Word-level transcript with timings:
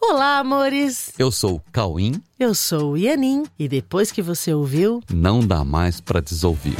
Olá, 0.00 0.38
amores! 0.38 1.12
Eu 1.18 1.30
sou 1.32 1.56
o 1.56 1.62
Cauim. 1.72 2.22
Eu 2.38 2.54
sou 2.54 2.92
o 2.92 2.96
Ianin 2.96 3.44
e 3.58 3.68
depois 3.68 4.12
que 4.12 4.22
você 4.22 4.54
ouviu, 4.54 5.02
não 5.12 5.40
dá 5.40 5.64
mais 5.64 6.00
para 6.00 6.20
desouvir. 6.20 6.76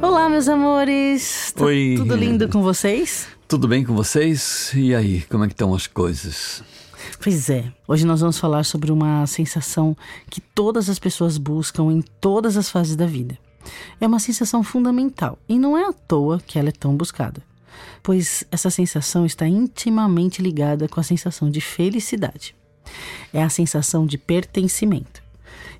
Olá, 0.00 0.28
meus 0.28 0.48
amores! 0.48 1.52
Tá 1.54 1.64
Oi. 1.64 1.94
Tudo 1.98 2.14
lindo 2.14 2.48
com 2.48 2.62
vocês? 2.62 3.26
Tudo 3.48 3.66
bem 3.66 3.84
com 3.84 3.94
vocês? 3.94 4.72
E 4.74 4.94
aí, 4.94 5.22
como 5.22 5.44
é 5.44 5.48
que 5.48 5.54
estão 5.54 5.74
as 5.74 5.86
coisas? 5.86 6.62
Pois 7.20 7.50
é, 7.50 7.72
hoje 7.88 8.06
nós 8.06 8.20
vamos 8.20 8.38
falar 8.38 8.64
sobre 8.64 8.92
uma 8.92 9.26
sensação 9.26 9.96
que 10.30 10.40
todas 10.40 10.88
as 10.88 10.98
pessoas 10.98 11.36
buscam 11.36 11.90
em 11.90 12.02
todas 12.20 12.56
as 12.56 12.70
fases 12.70 12.94
da 12.94 13.06
vida. 13.06 13.36
É 14.00 14.06
uma 14.06 14.20
sensação 14.20 14.62
fundamental 14.62 15.38
e 15.48 15.58
não 15.58 15.76
é 15.76 15.84
à 15.86 15.92
toa 15.92 16.40
que 16.46 16.58
ela 16.58 16.68
é 16.70 16.72
tão 16.72 16.96
buscada, 16.96 17.42
pois 18.02 18.44
essa 18.50 18.70
sensação 18.70 19.26
está 19.26 19.46
intimamente 19.46 20.42
ligada 20.42 20.88
com 20.88 21.00
a 21.00 21.04
sensação 21.04 21.50
de 21.50 21.60
felicidade. 21.60 22.54
É 23.32 23.42
a 23.42 23.48
sensação 23.48 24.06
de 24.06 24.18
pertencimento. 24.18 25.22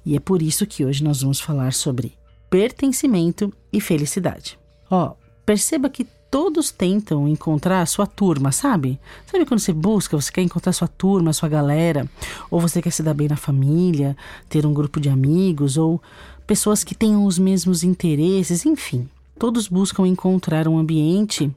E 0.05 0.17
é 0.17 0.21
por 0.21 0.43
isso 0.43 0.67
que 0.67 0.85
hoje 0.85 1.05
nós 1.05 1.23
vamos 1.23 1.41
falar 1.41 1.73
sobre 1.73 2.15
pertencimento 2.49 3.53
e 3.73 3.81
felicidade. 3.81 4.59
Ó, 4.91 5.15
perceba 5.45 5.89
que 5.89 6.07
todos 6.31 6.71
tentam 6.71 7.27
encontrar 7.29 7.83
a 7.83 7.87
sua 7.87 8.07
turma, 8.07 8.53
sabe? 8.53 8.99
Sabe 9.27 9.45
quando 9.45 9.61
você 9.61 9.73
busca, 9.73 10.21
você 10.21 10.31
quer 10.31 10.43
encontrar 10.43 10.71
a 10.71 10.75
sua 10.75 10.89
turma, 10.89 11.31
a 11.31 11.35
sua 11.35 11.49
galera, 11.49 12.09
ou 12.51 12.61
você 12.61 12.81
quer 12.81 12.93
se 12.93 13.03
dar 13.03 13.15
bem 13.15 13.29
na 13.29 13.37
família, 13.37 14.17
ter 14.49 14.65
um 14.65 14.73
grupo 14.73 15.01
de 15.01 15.09
amigos, 15.09 15.77
ou 15.77 16.01
pessoas 16.47 16.85
que 16.85 16.95
tenham 16.95 17.25
os 17.25 17.39
mesmos 17.39 17.83
interesses, 17.83 18.65
enfim. 18.65 19.09
Todos 19.39 19.69
buscam 19.69 20.07
encontrar 20.07 20.69
um 20.69 20.79
ambiente 20.79 21.51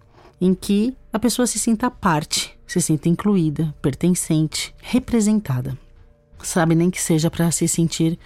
em 0.43 0.53
que 0.53 0.93
a 1.13 1.17
pessoa 1.17 1.47
se 1.47 1.57
sinta 1.57 1.89
parte, 1.89 2.53
se 2.67 2.81
sinta 2.81 3.07
incluída, 3.07 3.73
pertencente, 3.81 4.75
representada. 4.81 5.77
Sabe, 6.41 6.75
nem 6.75 6.89
que 6.89 7.01
seja 7.01 7.31
para 7.31 7.49
se 7.49 7.65
sentir 7.65 8.19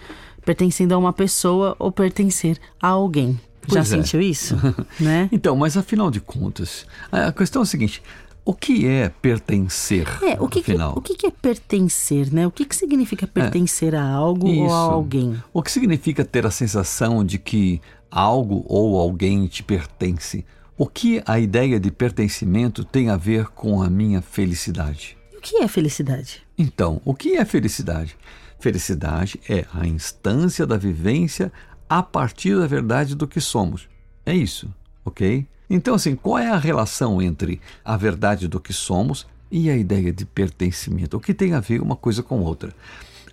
pertencendo 0.44 0.96
a 0.96 0.98
uma 0.98 1.14
pessoa 1.14 1.76
ou 1.78 1.92
pertencer 1.92 2.58
a 2.82 2.88
alguém. 2.88 3.40
Já 3.68 3.82
Pois 3.82 3.94
é. 3.94 3.98
sentiu 3.98 4.20
isso? 4.20 4.56
né? 5.00 5.30
Então, 5.32 5.56
mas 5.56 5.78
afinal 5.78 6.10
de 6.10 6.20
contas, 6.20 6.88
a 7.12 7.32
questão 7.32 7.62
é 7.62 7.64
a 7.64 7.66
seguinte: 7.68 8.02
o 8.44 8.52
que 8.52 8.88
é 8.88 9.10
pertencer? 9.10 10.08
É, 10.24 10.42
o 10.42 10.48
que, 10.48 10.64
que, 10.64 10.72
afinal? 10.72 10.94
o 10.98 11.02
que, 11.02 11.14
que 11.14 11.28
é 11.28 11.32
pertencer, 11.32 12.34
né? 12.34 12.48
O 12.48 12.52
que, 12.52 12.66
que 12.66 12.76
significa 12.76 13.28
pertencer 13.28 13.94
a 13.94 14.04
algo 14.04 14.48
ou 14.48 14.66
Isso. 14.66 14.74
a 14.74 14.80
alguém? 14.80 15.44
O 15.54 15.62
que 15.62 15.72
significa 15.72 16.26
ter 16.26 16.48
a 16.48 16.52
sensação 16.52 17.24
de 17.24 17.38
que 17.38 17.80
algo 18.10 18.66
ou 18.68 19.00
alguém 19.00 19.46
te 19.46 19.62
pertence? 19.62 20.44
O 20.80 20.86
que 20.86 21.24
a 21.26 21.40
ideia 21.40 21.80
de 21.80 21.90
pertencimento 21.90 22.84
tem 22.84 23.10
a 23.10 23.18
ver 23.18 23.48
com 23.48 23.82
a 23.82 23.90
minha 23.90 24.22
felicidade? 24.22 25.18
O 25.36 25.42
que 25.42 25.58
é 25.58 25.68
felicidade? 25.68 26.44
Então, 26.56 27.02
o 27.04 27.16
que 27.16 27.36
é 27.36 27.44
felicidade? 27.44 28.16
Felicidade 28.60 29.40
é 29.50 29.66
a 29.74 29.88
instância 29.88 30.68
da 30.68 30.78
vivência 30.78 31.52
a 31.90 32.04
partir 32.04 32.56
da 32.56 32.68
verdade 32.68 33.16
do 33.16 33.28
que 33.28 33.42
somos. 33.42 33.90
É 34.24 34.36
isso, 34.36 34.72
ok? 35.04 35.48
Então, 35.68 35.96
assim, 35.96 36.16
qual 36.16 36.38
é 36.38 36.48
a 36.48 36.60
relação 36.60 37.20
entre 37.20 37.60
a 37.84 37.98
verdade 37.98 38.48
do 38.48 38.60
que 38.60 38.72
somos 38.72 39.26
e 39.50 39.72
a 39.72 39.76
ideia 39.76 40.14
de 40.14 40.28
pertencimento? 40.28 41.18
O 41.18 41.20
que 41.20 41.34
tem 41.34 41.56
a 41.56 41.60
ver 41.60 41.82
uma 41.82 41.96
coisa 41.96 42.22
com 42.22 42.40
outra? 42.42 42.72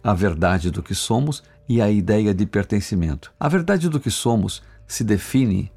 A 0.02 0.14
verdade 0.14 0.70
do 0.70 0.82
que 0.82 0.94
somos 0.94 1.42
e 1.68 1.82
a 1.82 1.90
ideia 1.90 2.32
de 2.32 2.46
pertencimento. 2.46 3.30
A 3.38 3.50
verdade 3.50 3.90
do 3.90 4.00
que 4.00 4.10
somos 4.10 4.62
se 4.86 5.04
define, 5.04 5.70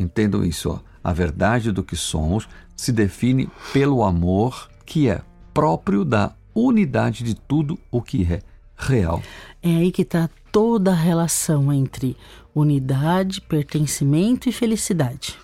entendam 0.00 0.42
isso, 0.42 0.70
ó, 0.70 0.93
a 1.04 1.12
verdade 1.12 1.70
do 1.70 1.84
que 1.84 1.94
somos 1.94 2.48
se 2.74 2.90
define 2.90 3.48
pelo 3.72 4.02
amor 4.02 4.70
que 4.86 5.08
é 5.08 5.20
próprio 5.52 6.04
da 6.04 6.32
unidade 6.54 7.22
de 7.22 7.34
tudo 7.34 7.78
o 7.90 8.00
que 8.00 8.24
é 8.24 8.40
real. 8.76 9.22
É 9.62 9.76
aí 9.76 9.92
que 9.92 10.02
está 10.02 10.28
toda 10.50 10.92
a 10.92 10.94
relação 10.94 11.72
entre 11.72 12.16
unidade, 12.54 13.40
pertencimento 13.40 14.48
e 14.48 14.52
felicidade, 14.52 15.36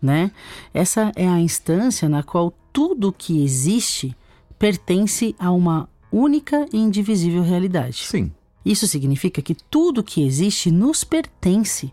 né? 0.00 0.30
Essa 0.72 1.10
é 1.16 1.26
a 1.26 1.40
instância 1.40 2.08
na 2.08 2.22
qual 2.22 2.54
tudo 2.72 3.08
o 3.08 3.12
que 3.12 3.42
existe 3.42 4.16
pertence 4.58 5.34
a 5.38 5.50
uma 5.50 5.88
única 6.12 6.66
e 6.72 6.78
indivisível 6.78 7.42
realidade. 7.42 8.04
Sim, 8.04 8.32
Isso 8.64 8.86
significa 8.86 9.40
que 9.40 9.54
tudo 9.54 10.02
que 10.02 10.22
existe 10.22 10.70
nos 10.70 11.02
pertence, 11.02 11.92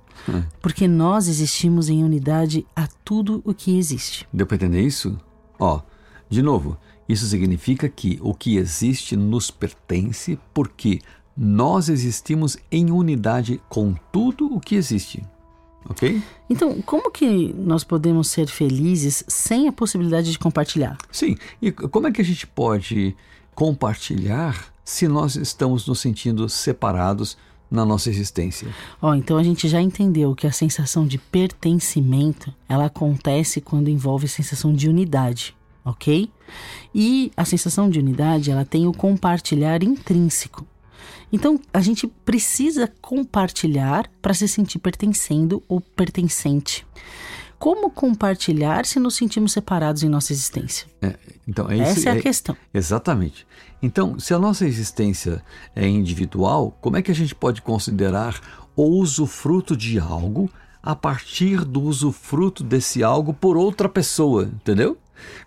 porque 0.61 0.87
nós 0.87 1.27
existimos 1.27 1.89
em 1.89 2.03
unidade 2.03 2.65
a 2.75 2.87
tudo 3.05 3.41
o 3.45 3.53
que 3.53 3.77
existe. 3.77 4.27
deu 4.33 4.45
para 4.45 4.55
entender 4.55 4.81
isso? 4.81 5.17
Ó, 5.59 5.81
de 6.29 6.41
novo, 6.41 6.77
isso 7.07 7.25
significa 7.25 7.87
que 7.87 8.19
o 8.21 8.33
que 8.33 8.57
existe 8.57 9.15
nos 9.15 9.49
pertence 9.49 10.37
porque 10.53 10.99
nós 11.35 11.87
existimos 11.87 12.57
em 12.71 12.91
unidade 12.91 13.61
com 13.69 13.95
tudo 14.11 14.53
o 14.53 14.59
que 14.59 14.75
existe. 14.75 15.23
Ok? 15.89 16.21
Então, 16.49 16.81
como 16.81 17.09
que 17.09 17.53
nós 17.53 17.83
podemos 17.83 18.27
ser 18.27 18.47
felizes 18.47 19.23
sem 19.27 19.69
a 19.69 19.71
possibilidade 19.71 20.31
de 20.31 20.39
compartilhar? 20.39 20.97
Sim. 21.11 21.37
E 21.61 21.71
como 21.71 22.07
é 22.07 22.11
que 22.11 22.21
a 22.21 22.25
gente 22.25 22.45
pode 22.45 23.15
compartilhar 23.57 24.71
se 24.85 25.07
nós 25.07 25.35
estamos 25.35 25.87
nos 25.87 25.99
sentindo 25.99 26.47
separados 26.47 27.35
na 27.71 27.83
nossa 27.83 28.07
existência? 28.07 28.67
Ó, 29.01 29.15
então 29.15 29.35
a 29.35 29.41
gente 29.41 29.67
já 29.67 29.81
entendeu 29.81 30.35
que 30.35 30.45
a 30.45 30.51
sensação 30.51 31.07
de 31.07 31.17
pertencimento, 31.17 32.53
ela 32.69 32.85
acontece 32.85 33.59
quando 33.59 33.89
envolve 33.89 34.27
sensação 34.27 34.71
de 34.71 34.87
unidade, 34.87 35.55
ok? 35.83 36.29
E 36.93 37.31
a 37.35 37.43
sensação 37.45 37.89
de 37.89 37.97
unidade, 37.97 38.51
ela 38.51 38.63
tem 38.63 38.85
o 38.85 38.93
compartilhar 38.93 39.81
intrínseco. 39.81 40.63
Então, 41.33 41.59
a 41.73 41.81
gente 41.81 42.05
precisa 42.05 42.87
compartilhar 43.01 44.07
para 44.21 44.35
se 44.35 44.47
sentir 44.47 44.77
pertencendo 44.77 45.63
ou 45.67 45.81
pertencente. 45.81 46.85
Como 47.59 47.89
compartilhar 47.89 48.85
se 48.85 48.99
nos 48.99 49.15
sentimos 49.15 49.51
separados 49.51 50.03
em 50.03 50.09
nossa 50.09 50.31
existência? 50.31 50.87
É, 51.01 51.15
então, 51.47 51.69
é 51.69 51.75
isso, 51.75 51.99
Essa 51.99 52.09
é 52.09 52.11
a 52.13 52.21
questão. 52.21 52.55
Exatamente. 52.73 53.47
Então, 53.81 54.19
se 54.19 54.33
a 54.33 54.39
nossa 54.39 54.65
existência 54.65 55.43
é 55.75 55.87
individual, 55.87 56.77
como 56.81 56.97
é 56.97 57.01
que 57.01 57.11
a 57.11 57.15
gente 57.15 57.33
pode 57.33 57.61
considerar 57.61 58.39
o 58.75 58.83
usufruto 58.83 59.75
de 59.75 59.99
algo 59.99 60.49
a 60.81 60.95
partir 60.95 61.65
do 61.65 61.81
usufruto 61.81 62.63
desse 62.63 63.03
algo 63.03 63.33
por 63.33 63.57
outra 63.57 63.89
pessoa, 63.89 64.43
entendeu? 64.43 64.97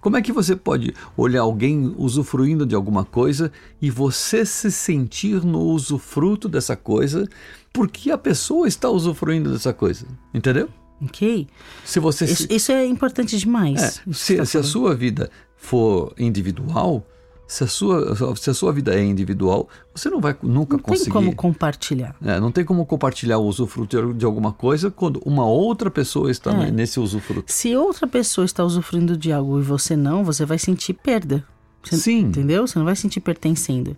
Como 0.00 0.16
é 0.16 0.22
que 0.22 0.32
você 0.32 0.56
pode 0.56 0.94
olhar 1.16 1.42
alguém 1.42 1.94
usufruindo 1.96 2.66
de 2.66 2.74
alguma 2.74 3.04
coisa 3.04 3.52
e 3.80 3.88
você 3.88 4.44
se 4.44 4.70
sentir 4.70 5.44
no 5.44 5.60
usufruto 5.60 6.48
dessa 6.48 6.76
coisa 6.76 7.28
porque 7.72 8.10
a 8.10 8.18
pessoa 8.18 8.66
está 8.66 8.90
usufruindo 8.90 9.52
dessa 9.52 9.72
coisa, 9.72 10.06
entendeu? 10.34 10.68
Ok? 11.02 11.46
Se 11.84 11.98
você 12.00 12.26
se- 12.26 12.32
Isso, 12.34 12.46
isso 12.50 12.72
é 12.72 12.86
importante 12.86 13.36
demais. 13.38 13.80
é, 14.06 14.10
isso 14.10 14.24
se, 14.24 14.36
tá 14.36 14.44
se 14.44 14.58
a 14.58 14.62
sua 14.62 14.94
vida 14.94 15.30
for 15.56 16.12
individual, 16.18 17.06
se 17.46 17.64
a 17.64 17.66
sua, 17.66 18.36
se 18.36 18.48
a 18.50 18.54
sua 18.54 18.72
vida 18.72 18.94
é 18.94 19.02
individual, 19.02 19.68
você 19.94 20.08
não 20.08 20.20
vai 20.20 20.36
nunca 20.42 20.76
Não 20.76 20.82
tem 20.82 20.92
conseguir. 20.94 21.10
como 21.10 21.34
compartilhar. 21.34 22.14
É, 22.24 22.38
não 22.38 22.52
tem 22.52 22.64
como 22.64 22.86
compartilhar 22.86 23.38
o 23.38 23.44
usufruto 23.46 24.14
de 24.14 24.24
alguma 24.24 24.52
coisa 24.52 24.90
quando 24.90 25.20
uma 25.24 25.44
outra 25.46 25.90
pessoa 25.90 26.30
está 26.30 26.52
É. 26.52 26.70
nesse 26.70 27.00
usufruto. 27.00 27.52
Se 27.52 27.74
outra 27.74 28.06
pessoa 28.06 28.44
está 28.44 28.62
usufruindo 28.64 29.16
de 29.16 29.32
algo 29.32 29.58
e 29.58 29.62
você 29.62 29.96
não, 29.96 30.24
você 30.24 30.44
vai 30.46 30.58
sentir 30.58 30.92
perda. 30.94 31.44
Você- 31.82 31.96
Sim. 31.96 32.20
Entendeu? 32.20 32.66
Você 32.66 32.78
não 32.78 32.86
vai 32.86 32.94
sentir 32.94 33.20
pertencendo. 33.20 33.96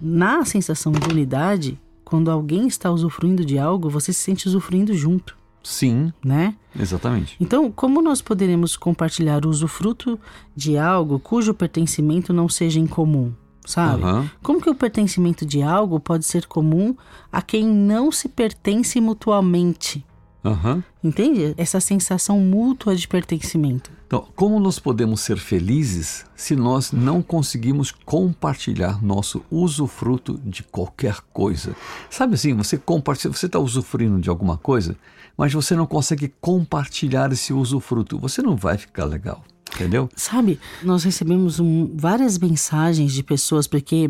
Na 0.00 0.44
sensação 0.44 0.90
de 0.92 1.06
unidade, 1.08 1.78
quando 2.04 2.30
alguém 2.30 2.66
está 2.66 2.90
usufruindo 2.90 3.44
de 3.44 3.58
algo, 3.58 3.88
você 3.90 4.12
se 4.12 4.20
sente 4.20 4.48
usufruindo 4.48 4.92
junto, 4.94 5.36
Sim, 5.62 6.12
né? 6.24 6.54
exatamente. 6.78 7.36
Então, 7.40 7.70
como 7.70 8.00
nós 8.00 8.22
poderemos 8.22 8.76
compartilhar 8.76 9.44
o 9.44 9.50
usufruto 9.50 10.18
de 10.54 10.78
algo 10.78 11.18
cujo 11.18 11.52
pertencimento 11.52 12.32
não 12.32 12.48
seja 12.48 12.80
em 12.80 12.86
comum? 12.86 13.32
Sabe? 13.66 14.02
Aham. 14.02 14.30
Como 14.42 14.62
que 14.62 14.70
o 14.70 14.74
pertencimento 14.74 15.44
de 15.44 15.60
algo 15.60 16.00
pode 16.00 16.24
ser 16.24 16.46
comum 16.46 16.96
a 17.30 17.42
quem 17.42 17.66
não 17.66 18.10
se 18.10 18.28
pertence 18.28 18.98
mutuamente? 18.98 20.04
Aham. 20.48 20.82
Entende? 21.04 21.54
Essa 21.56 21.78
sensação 21.78 22.40
mútua 22.40 22.96
de 22.96 23.06
pertencimento. 23.06 23.90
Então, 24.06 24.26
como 24.34 24.58
nós 24.58 24.78
podemos 24.78 25.20
ser 25.20 25.36
felizes 25.36 26.24
se 26.34 26.56
nós 26.56 26.90
não 26.90 27.20
conseguimos 27.20 27.90
compartilhar 27.90 29.04
nosso 29.04 29.44
usufruto 29.50 30.40
de 30.42 30.62
qualquer 30.62 31.20
coisa? 31.32 31.76
Sabe 32.08 32.34
assim, 32.34 32.54
você 32.54 32.78
compartilha, 32.78 33.32
você 33.32 33.44
está 33.44 33.58
usufruindo 33.58 34.18
de 34.18 34.30
alguma 34.30 34.56
coisa, 34.56 34.96
mas 35.36 35.52
você 35.52 35.76
não 35.76 35.86
consegue 35.86 36.32
compartilhar 36.40 37.30
esse 37.30 37.52
usufruto. 37.52 38.18
Você 38.18 38.40
não 38.40 38.56
vai 38.56 38.78
ficar 38.78 39.04
legal. 39.04 39.44
Entendeu? 39.74 40.08
Sabe, 40.14 40.58
nós 40.82 41.04
recebemos 41.04 41.60
um, 41.60 41.90
várias 41.94 42.38
mensagens 42.38 43.12
de 43.12 43.22
pessoas, 43.22 43.66
porque 43.66 44.08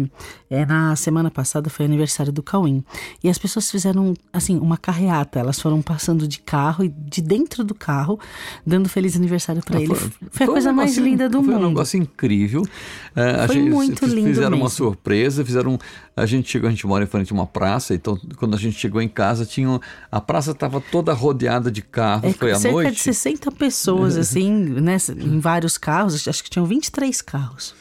é, 0.51 0.65
na 0.65 0.97
semana 0.97 1.31
passada 1.31 1.69
foi 1.69 1.85
aniversário 1.85 2.33
do 2.33 2.43
Cauim. 2.43 2.85
E 3.23 3.29
as 3.29 3.39
pessoas 3.39 3.71
fizeram, 3.71 4.15
assim, 4.33 4.59
uma 4.59 4.77
carreata. 4.77 5.39
Elas 5.39 5.61
foram 5.61 5.83
passando 5.83 6.27
de 6.27 6.41
carro 6.41 6.85
e 6.85 6.89
de 6.89 7.21
dentro 7.21 7.63
do 7.63 7.75
carro, 7.75 8.19
dando 8.67 8.89
feliz 8.89 9.17
aniversário 9.17 9.63
para 9.63 9.81
ele. 9.81 9.95
Foi, 9.95 10.11
foi, 10.31 10.47
a 10.47 10.49
coisa 10.49 10.71
um 10.71 10.75
mais 10.75 10.97
linda 10.97 11.29
do 11.29 11.39
foi 11.39 11.47
mundo. 11.47 11.57
Foi 11.57 11.65
um 11.65 11.69
negócio 11.69 11.99
incrível. 11.99 12.63
Uh, 12.63 13.47
foi 13.47 13.57
gente, 13.57 13.71
muito 13.71 14.07
lindo 14.07 14.29
Fizeram 14.29 14.51
mesmo. 14.51 14.65
uma 14.65 14.71
surpresa, 14.71 15.45
fizeram... 15.45 15.79
A 16.17 16.27
gente 16.27 16.51
chegou, 16.51 16.67
a 16.67 16.71
gente 16.71 16.87
mora 16.87 17.05
em 17.05 17.07
frente 17.07 17.33
a 17.33 17.35
uma 17.35 17.47
praça, 17.47 17.95
então 17.95 18.19
quando 18.37 18.55
a 18.55 18.59
gente 18.59 18.77
chegou 18.77 19.01
em 19.01 19.09
casa, 19.09 19.47
tinha, 19.47 19.81
a 20.11 20.21
praça 20.21 20.51
estava 20.51 20.81
toda 20.81 21.13
rodeada 21.13 21.71
de 21.71 21.81
carros, 21.81 22.31
é, 22.31 22.33
foi 22.33 22.51
à 22.51 22.57
cerca 22.57 22.73
noite. 22.73 23.01
Cerca 23.01 23.13
de 23.13 23.17
60 23.17 23.53
pessoas, 23.53 24.17
assim, 24.19 24.51
né, 24.51 24.97
em 25.17 25.39
vários 25.39 25.49
carros, 25.79 26.29
acho 26.29 26.45
que 26.45 26.51
tinham 26.51 26.67
23 26.67 27.21
carros. 27.23 27.75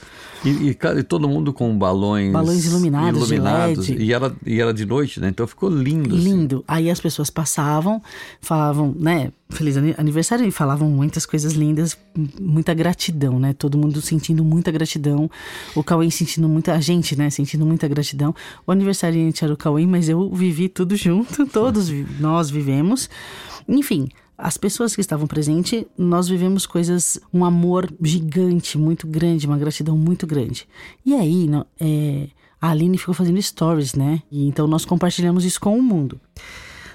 E, 0.45 0.49
e, 0.49 0.69
e, 0.69 1.03
todo 1.03 1.27
mundo 1.27 1.51
com 1.51 1.75
balões, 1.77 2.31
balões 2.31 2.65
iluminados, 2.65 3.31
iluminados 3.31 3.85
de 3.85 3.93
LED. 3.93 4.03
E, 4.03 4.13
era, 4.13 4.35
e 4.45 4.61
era 4.61 4.73
de 4.73 4.85
noite, 4.85 5.19
né? 5.19 5.29
Então 5.29 5.47
ficou 5.47 5.69
lindo. 5.69 6.15
Lindo. 6.15 6.57
Assim. 6.57 6.65
Aí 6.67 6.91
as 6.91 6.99
pessoas 6.99 7.29
passavam, 7.29 8.01
falavam, 8.39 8.95
né? 8.97 9.31
Feliz 9.49 9.75
aniversário 9.97 10.45
e 10.45 10.51
falavam 10.51 10.89
muitas 10.89 11.25
coisas 11.25 11.53
lindas, 11.53 11.97
muita 12.39 12.73
gratidão, 12.73 13.39
né? 13.39 13.53
Todo 13.53 13.77
mundo 13.77 14.01
sentindo 14.01 14.43
muita 14.43 14.71
gratidão. 14.71 15.29
O 15.73 15.83
Cauê 15.83 16.11
sentindo 16.11 16.47
muita. 16.47 16.73
A 16.73 16.81
gente, 16.81 17.15
né? 17.15 17.29
Sentindo 17.29 17.65
muita 17.65 17.87
gratidão. 17.87 18.35
O 18.65 18.71
aniversariante 18.71 19.43
era 19.43 19.53
o 19.53 19.57
Cauê, 19.57 19.85
mas 19.87 20.07
eu 20.07 20.29
vivi 20.29 20.69
tudo 20.69 20.95
junto, 20.95 21.45
todos 21.47 21.89
nós 22.19 22.49
vivemos. 22.49 23.09
Enfim, 23.67 24.07
as 24.37 24.55
pessoas 24.55 24.93
que 24.93 25.01
estavam 25.01 25.25
presentes, 25.25 25.83
nós 25.97 26.27
vivemos 26.27 26.65
coisas, 26.65 27.19
um 27.33 27.43
amor 27.43 27.91
gigante, 28.01 28.77
muito 28.77 29.07
grande, 29.07 29.47
uma 29.47 29.57
gratidão 29.57 29.97
muito 29.97 30.27
grande. 30.27 30.67
E 31.05 31.15
aí, 31.15 31.49
é, 31.79 32.27
a 32.61 32.69
Aline 32.69 32.97
ficou 32.97 33.15
fazendo 33.15 33.41
stories, 33.41 33.95
né? 33.95 34.21
E 34.31 34.47
então 34.47 34.67
nós 34.67 34.85
compartilhamos 34.85 35.43
isso 35.43 35.59
com 35.59 35.77
o 35.77 35.81
mundo. 35.81 36.19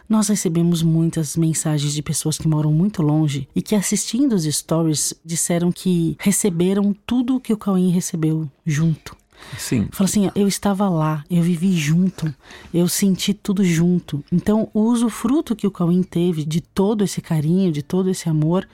Nós 0.08 0.28
recebemos 0.28 0.82
muitas 0.82 1.36
mensagens 1.36 1.94
de 1.94 2.02
pessoas 2.02 2.36
que 2.36 2.46
moram 2.46 2.72
muito 2.72 3.02
longe 3.02 3.48
e 3.54 3.62
que 3.62 3.74
assistindo 3.74 4.34
os 4.34 4.44
stories 4.44 5.14
disseram 5.24 5.72
que 5.72 6.16
receberam 6.20 6.94
tudo 7.06 7.36
o 7.36 7.40
que 7.40 7.52
o 7.52 7.56
Cauê 7.56 7.88
recebeu 7.88 8.48
junto. 8.64 9.16
Sim. 9.58 9.88
Fala 9.90 10.08
assim, 10.08 10.30
eu 10.34 10.48
estava 10.48 10.88
lá, 10.88 11.24
eu 11.30 11.42
vivi 11.42 11.72
junto, 11.72 12.32
eu 12.72 12.88
senti 12.88 13.34
tudo 13.34 13.64
junto. 13.64 14.24
Então, 14.30 14.68
o 14.72 14.80
usufruto 14.82 15.54
que 15.54 15.66
o 15.66 15.70
Cauim 15.70 16.02
teve 16.02 16.44
de 16.44 16.60
todo 16.60 17.04
esse 17.04 17.20
carinho, 17.20 17.72
de 17.72 17.82
todo 17.82 18.10
esse 18.10 18.28
amor, 18.28 18.66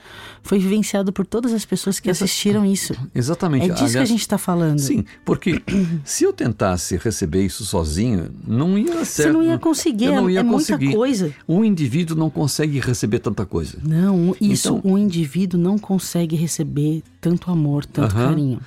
foi 0.43 0.59
vivenciado 0.59 1.13
por 1.13 1.27
todas 1.27 1.53
as 1.53 1.65
pessoas 1.65 2.01
que 2.01 2.09
Exa 2.09 2.25
assistiram 2.25 2.65
isso. 2.65 2.95
Exatamente. 3.15 3.65
É 3.65 3.69
disso 3.69 3.85
Aliás, 3.85 3.93
que 3.93 3.99
a 3.99 4.05
gente 4.05 4.21
está 4.21 4.39
falando. 4.39 4.79
Sim, 4.79 5.05
porque 5.25 5.63
se 6.05 6.25
eu 6.25 6.33
tentasse 6.33 6.97
receber 6.97 7.45
isso 7.45 7.65
sozinho, 7.65 8.31
não 8.47 8.79
ia 8.79 9.05
ser. 9.05 9.25
Você 9.25 9.33
não 9.33 9.43
ia 9.43 9.59
conseguir, 9.59 10.09
não 10.09 10.31
ia 10.31 10.41
é 10.41 10.45
conseguir. 10.45 10.87
muita 10.87 10.99
coisa. 10.99 11.35
Um 11.49 11.65
indivíduo 11.65 12.17
não 12.17 12.31
consegue 12.31 12.81
receber 12.81 13.19
tanta 13.19 13.45
coisa. 13.45 13.79
Não, 13.83 14.35
isso, 14.41 14.79
então, 14.79 14.91
um 14.91 14.97
indivíduo 14.97 15.61
não 15.61 15.79
consegue 15.79 16.37
receber 16.37 17.03
tanto 17.21 17.51
amor, 17.51 17.85
tanto 17.85 18.15
uh 18.15 18.19
-huh. 18.19 18.29
carinho. 18.29 18.61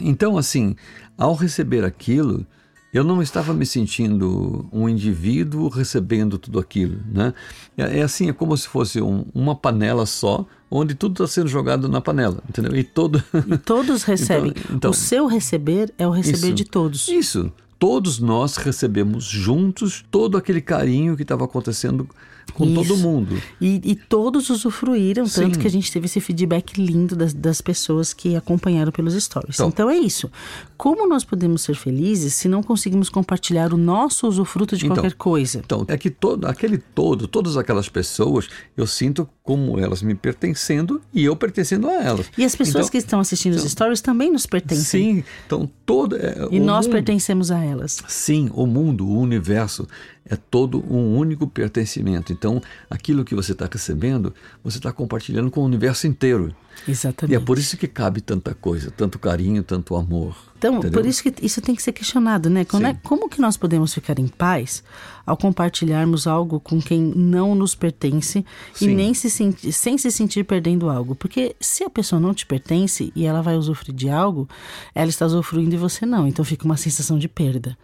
Então, 0.00 0.36
assim, 0.38 0.76
ao 1.16 1.34
receber 1.34 1.84
aquilo, 1.84 2.46
eu 2.92 3.04
não 3.04 3.20
estava 3.20 3.52
me 3.52 3.66
sentindo 3.66 4.66
um 4.72 4.88
indivíduo 4.88 5.68
recebendo 5.68 6.38
tudo 6.38 6.58
aquilo, 6.58 6.98
né? 7.12 7.34
É, 7.76 7.98
é 7.98 8.02
assim, 8.02 8.28
é 8.28 8.32
como 8.32 8.56
se 8.56 8.66
fosse 8.66 9.00
um, 9.00 9.26
uma 9.34 9.54
panela 9.54 10.06
só, 10.06 10.46
onde 10.70 10.94
tudo 10.94 11.12
está 11.12 11.26
sendo 11.26 11.48
jogado 11.48 11.88
na 11.88 12.00
panela, 12.00 12.42
entendeu? 12.48 12.74
E 12.74 12.82
todo... 12.82 13.22
E 13.46 13.58
todos 13.58 14.04
recebem. 14.04 14.50
Então, 14.50 14.76
então, 14.76 14.90
o 14.90 14.94
seu 14.94 15.26
receber 15.26 15.92
é 15.98 16.06
o 16.06 16.10
receber 16.10 16.48
isso, 16.48 16.54
de 16.54 16.64
todos. 16.64 17.08
Isso. 17.08 17.52
Todos 17.78 18.18
nós 18.18 18.56
recebemos 18.56 19.24
juntos 19.24 20.04
todo 20.10 20.36
aquele 20.36 20.60
carinho 20.60 21.14
que 21.14 21.22
estava 21.22 21.44
acontecendo 21.44 22.08
com 22.52 22.64
Isso. 22.64 22.74
todo 22.74 22.96
mundo. 22.98 23.40
E, 23.60 23.80
e 23.84 23.94
todos 23.94 24.50
usufruíram, 24.50 25.26
Sim. 25.26 25.42
tanto 25.42 25.58
que 25.58 25.66
a 25.66 25.70
gente 25.70 25.90
teve 25.92 26.06
esse 26.06 26.20
feedback 26.20 26.80
lindo 26.80 27.14
das, 27.14 27.32
das 27.32 27.60
pessoas 27.60 28.12
que 28.12 28.36
acompanharam 28.36 28.92
pelos 28.92 29.14
stories. 29.14 29.56
Então, 29.56 29.68
então, 29.68 29.90
é 29.90 29.96
isso. 29.96 30.30
Como 30.76 31.08
nós 31.08 31.24
podemos 31.24 31.62
ser 31.62 31.74
felizes 31.74 32.34
se 32.34 32.48
não 32.48 32.62
conseguimos 32.62 33.08
compartilhar 33.08 33.72
o 33.72 33.76
nosso 33.76 34.26
usufruto 34.26 34.76
de 34.76 34.86
então, 34.86 34.96
qualquer 34.96 35.14
coisa? 35.14 35.58
Então, 35.58 35.84
é 35.88 35.96
que 35.96 36.10
todo, 36.10 36.46
aquele 36.46 36.78
todo, 36.78 37.26
todas 37.26 37.56
aquelas 37.56 37.88
pessoas, 37.88 38.48
eu 38.76 38.86
sinto 38.86 39.28
como 39.42 39.78
elas 39.78 40.02
me 40.02 40.14
pertencendo 40.14 41.00
e 41.12 41.24
eu 41.24 41.34
pertencendo 41.34 41.88
a 41.88 41.94
elas. 41.94 42.30
E 42.36 42.44
as 42.44 42.54
pessoas 42.54 42.86
então, 42.86 42.90
que 42.90 42.98
estão 42.98 43.20
assistindo 43.20 43.54
então, 43.54 43.64
os 43.64 43.72
stories 43.72 44.00
também 44.00 44.30
nos 44.30 44.46
pertencem. 44.46 44.84
Sim, 44.84 45.24
então 45.46 45.68
todo. 45.86 46.16
É, 46.16 46.48
e 46.50 46.60
nós 46.60 46.86
mundo, 46.86 46.92
pertencemos 46.94 47.50
a 47.50 47.64
elas. 47.64 48.02
Sim, 48.06 48.50
o 48.52 48.66
mundo, 48.66 49.06
o 49.06 49.18
universo 49.18 49.88
é 50.28 50.36
todo 50.36 50.84
um 50.92 51.16
único 51.16 51.46
pertencimento. 51.46 52.32
Então, 52.32 52.60
aquilo 52.88 53.24
que 53.24 53.34
você 53.34 53.52
está 53.52 53.68
recebendo, 53.70 54.34
você 54.62 54.78
está 54.78 54.92
compartilhando 54.92 55.50
com 55.50 55.60
o 55.60 55.64
universo 55.64 56.06
inteiro. 56.06 56.54
Exatamente. 56.86 57.34
E 57.34 57.36
é 57.36 57.44
por 57.44 57.58
isso 57.58 57.76
que 57.76 57.88
cabe 57.88 58.20
tanta 58.20 58.54
coisa, 58.54 58.90
tanto 58.90 59.18
carinho, 59.18 59.62
tanto 59.62 59.96
amor. 59.96 60.36
Então, 60.58 60.78
entendeu? 60.78 61.00
por 61.00 61.06
isso 61.06 61.22
que 61.22 61.32
isso 61.40 61.60
tem 61.60 61.74
que 61.74 61.82
ser 61.82 61.92
questionado, 61.92 62.50
né? 62.50 62.64
Como, 62.64 62.86
é, 62.86 62.94
como 63.04 63.28
que 63.28 63.40
nós 63.40 63.56
podemos 63.56 63.94
ficar 63.94 64.18
em 64.18 64.26
paz 64.26 64.82
ao 65.24 65.36
compartilharmos 65.36 66.26
algo 66.26 66.58
com 66.58 66.80
quem 66.82 67.00
não 67.00 67.54
nos 67.54 67.76
pertence 67.76 68.44
Sim. 68.74 68.90
e 68.90 68.94
nem 68.94 69.14
se 69.14 69.30
sentir, 69.30 69.72
sem 69.72 69.96
se 69.96 70.10
sentir 70.10 70.44
perdendo 70.44 70.90
algo? 70.90 71.14
Porque 71.14 71.54
se 71.60 71.84
a 71.84 71.90
pessoa 71.90 72.18
não 72.18 72.34
te 72.34 72.44
pertence 72.44 73.12
e 73.14 73.24
ela 73.24 73.40
vai 73.40 73.56
usufruir 73.56 73.94
de 73.94 74.10
algo, 74.10 74.48
ela 74.92 75.08
está 75.08 75.26
usufruindo 75.26 75.74
e 75.74 75.78
você 75.78 76.04
não. 76.04 76.26
Então 76.26 76.44
fica 76.44 76.64
uma 76.64 76.76
sensação 76.76 77.18
de 77.18 77.28
perda. 77.28 77.78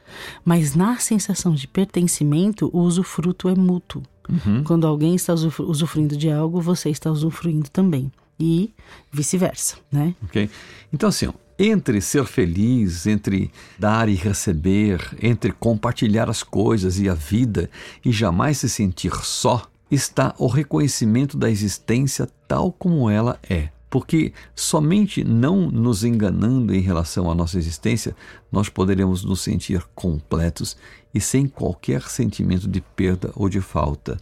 Mas 0.44 0.75
na 0.75 0.99
sensação 0.99 1.55
de 1.55 1.69
pertencimento, 1.69 2.69
o 2.73 2.81
usufruto 2.81 3.49
é 3.49 3.55
mútuo. 3.55 4.03
Uhum. 4.29 4.65
Quando 4.65 4.87
alguém 4.87 5.15
está 5.15 5.32
usufruindo 5.32 6.17
de 6.17 6.31
algo, 6.31 6.61
você 6.61 6.91
está 6.91 7.11
usufruindo 7.11 7.69
também 7.70 8.11
e 8.38 8.73
vice-versa, 9.12 9.77
né? 9.93 10.15
Ok. 10.25 10.50
Então, 10.93 11.09
assim, 11.09 11.27
ó, 11.27 11.32
entre 11.59 12.01
ser 12.01 12.25
feliz, 12.25 13.06
entre 13.06 13.51
dar 13.79 14.09
e 14.09 14.15
receber, 14.15 15.01
entre 15.23 15.53
compartilhar 15.53 16.29
as 16.29 16.43
coisas 16.43 16.99
e 16.99 17.09
a 17.09 17.15
vida 17.15 17.71
e 18.05 18.11
jamais 18.11 18.59
se 18.59 18.69
sentir 18.69 19.15
só, 19.23 19.69
está 19.91 20.35
o 20.39 20.47
reconhecimento 20.47 21.37
da 21.37 21.51
existência 21.51 22.29
tal 22.49 22.73
como 22.73 23.09
ela 23.09 23.39
é. 23.49 23.69
Porque 23.89 24.33
somente 24.56 25.23
não 25.23 25.71
nos 25.71 26.03
enganando 26.03 26.75
em 26.75 26.81
relação 26.81 27.31
à 27.31 27.35
nossa 27.35 27.59
existência, 27.59 28.17
nós 28.51 28.69
poderemos 28.69 29.25
nos 29.25 29.41
sentir 29.41 29.85
completos 29.95 30.77
e 31.15 31.21
sem 31.21 31.47
qualquer 31.47 32.03
sentimento 32.03 32.67
de 32.67 32.81
perda 32.81 33.31
ou 33.37 33.49
de 33.49 33.61
falta. 33.61 34.19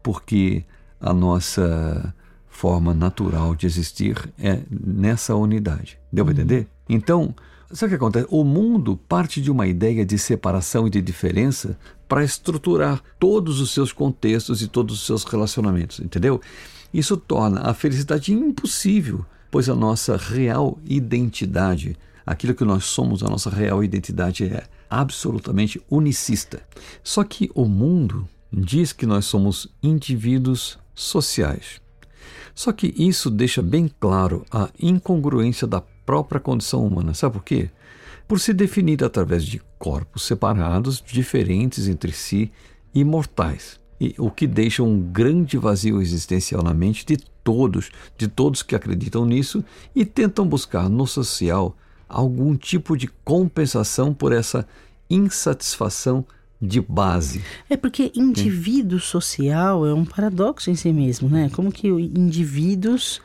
Porque 0.00 0.64
a 1.00 1.12
nossa 1.12 2.14
forma 2.60 2.92
natural 2.92 3.54
de 3.54 3.64
existir 3.64 4.30
é 4.38 4.60
nessa 4.70 5.34
unidade. 5.34 5.98
Deu 6.12 6.26
para 6.26 6.34
uhum. 6.34 6.40
entender? 6.40 6.66
Então, 6.86 7.34
sabe 7.72 7.86
o 7.86 7.88
que 7.88 8.04
acontece? 8.04 8.26
O 8.28 8.44
mundo 8.44 8.98
parte 9.08 9.40
de 9.40 9.50
uma 9.50 9.66
ideia 9.66 10.04
de 10.04 10.18
separação 10.18 10.86
e 10.86 10.90
de 10.90 11.00
diferença 11.00 11.78
para 12.06 12.22
estruturar 12.22 13.02
todos 13.18 13.60
os 13.60 13.70
seus 13.70 13.94
contextos 13.94 14.60
e 14.60 14.68
todos 14.68 14.96
os 14.96 15.06
seus 15.06 15.24
relacionamentos, 15.24 16.00
entendeu? 16.00 16.38
Isso 16.92 17.16
torna 17.16 17.62
a 17.62 17.72
felicidade 17.72 18.30
impossível, 18.30 19.24
pois 19.50 19.70
a 19.70 19.74
nossa 19.74 20.18
real 20.18 20.78
identidade, 20.84 21.96
aquilo 22.26 22.54
que 22.54 22.64
nós 22.64 22.84
somos, 22.84 23.22
a 23.22 23.28
nossa 23.28 23.48
real 23.48 23.82
identidade 23.82 24.44
é 24.44 24.64
absolutamente 24.90 25.80
unicista. 25.88 26.60
Só 27.02 27.24
que 27.24 27.50
o 27.54 27.64
mundo 27.64 28.28
diz 28.52 28.92
que 28.92 29.06
nós 29.06 29.24
somos 29.24 29.66
indivíduos 29.82 30.78
sociais. 30.94 31.80
Só 32.54 32.72
que 32.72 32.94
isso 32.96 33.30
deixa 33.30 33.62
bem 33.62 33.90
claro 34.00 34.44
a 34.50 34.68
incongruência 34.80 35.66
da 35.66 35.80
própria 35.80 36.40
condição 36.40 36.86
humana. 36.86 37.14
Sabe 37.14 37.34
por 37.34 37.44
quê? 37.44 37.70
Por 38.26 38.40
se 38.40 38.52
definir 38.52 39.02
através 39.02 39.44
de 39.44 39.60
corpos 39.78 40.24
separados, 40.24 41.02
diferentes 41.04 41.88
entre 41.88 42.12
si 42.12 42.50
e 42.94 43.04
mortais. 43.04 43.80
E 44.00 44.14
o 44.18 44.30
que 44.30 44.46
deixa 44.46 44.82
um 44.82 45.00
grande 45.00 45.58
vazio 45.58 46.00
existencial 46.00 46.62
na 46.62 46.72
mente 46.72 47.04
de 47.04 47.16
todos, 47.44 47.90
de 48.16 48.28
todos 48.28 48.62
que 48.62 48.74
acreditam 48.74 49.24
nisso 49.24 49.64
e 49.94 50.04
tentam 50.04 50.46
buscar 50.46 50.88
no 50.88 51.06
social 51.06 51.76
algum 52.08 52.56
tipo 52.56 52.96
de 52.96 53.06
compensação 53.24 54.12
por 54.12 54.32
essa 54.32 54.66
insatisfação 55.08 56.24
de 56.60 56.80
base. 56.80 57.42
É 57.68 57.76
porque 57.76 58.12
indivíduo 58.14 59.00
social 59.00 59.86
é 59.86 59.94
um 59.94 60.04
paradoxo 60.04 60.70
em 60.70 60.74
si 60.74 60.92
mesmo, 60.92 61.28
né? 61.28 61.50
Como 61.50 61.72
que 61.72 61.88
indivíduos 61.88 63.22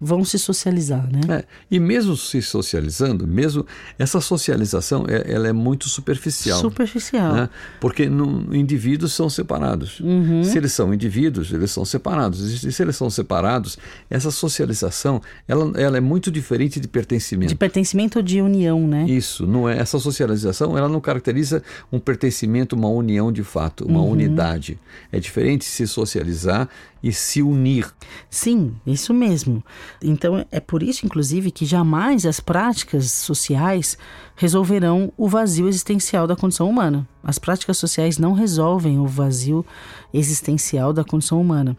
vão 0.00 0.24
se 0.24 0.38
socializar, 0.38 1.08
né? 1.10 1.20
É, 1.38 1.44
e 1.70 1.80
mesmo 1.80 2.16
se 2.16 2.42
socializando, 2.42 3.26
mesmo 3.26 3.64
essa 3.98 4.20
socialização, 4.20 5.06
é, 5.08 5.32
ela 5.32 5.48
é 5.48 5.52
muito 5.52 5.88
superficial. 5.88 6.60
Superficial. 6.60 7.32
Né? 7.32 7.48
Porque 7.80 8.08
no, 8.08 8.54
indivíduos 8.54 9.14
são 9.14 9.30
separados. 9.30 10.00
Uhum. 10.00 10.44
Se 10.44 10.58
eles 10.58 10.72
são 10.72 10.92
indivíduos, 10.92 11.52
eles 11.52 11.70
são 11.70 11.84
separados. 11.84 12.64
E 12.64 12.70
se 12.72 12.82
eles 12.82 12.96
são 12.96 13.08
separados, 13.08 13.78
essa 14.10 14.30
socialização, 14.30 15.20
ela, 15.48 15.72
ela 15.80 15.96
é 15.96 16.00
muito 16.00 16.30
diferente 16.30 16.78
de 16.78 16.88
pertencimento. 16.88 17.48
De 17.48 17.54
pertencimento 17.56 18.18
ou 18.18 18.22
de 18.22 18.40
união, 18.40 18.86
né? 18.86 19.04
Isso, 19.08 19.46
não 19.46 19.68
é 19.68 19.78
essa 19.78 19.98
socialização, 19.98 20.76
ela 20.76 20.88
não 20.88 21.00
caracteriza 21.00 21.62
um 21.90 21.98
pertencimento, 21.98 22.76
uma 22.76 22.88
união 22.88 23.32
de 23.32 23.42
fato, 23.42 23.84
uma 23.86 24.00
Uhum. 24.00 24.10
unidade. 24.10 24.78
É 25.10 25.18
diferente 25.18 25.64
se 25.64 25.86
socializar 25.86 26.68
e 27.02 27.12
se 27.12 27.42
unir. 27.42 27.86
Sim, 28.30 28.74
isso 28.86 29.14
mesmo. 29.14 29.62
Então 30.02 30.44
é 30.50 30.60
por 30.60 30.82
isso, 30.82 31.04
inclusive, 31.06 31.50
que 31.50 31.64
jamais 31.64 32.26
as 32.26 32.40
práticas 32.40 33.10
sociais 33.10 33.96
resolverão 34.34 35.12
o 35.16 35.28
vazio 35.28 35.68
existencial 35.68 36.26
da 36.26 36.36
condição 36.36 36.68
humana. 36.68 37.08
As 37.22 37.38
práticas 37.38 37.78
sociais 37.78 38.18
não 38.18 38.32
resolvem 38.32 38.98
o 38.98 39.06
vazio 39.06 39.64
existencial 40.12 40.92
da 40.92 41.04
condição 41.04 41.40
humana. 41.40 41.76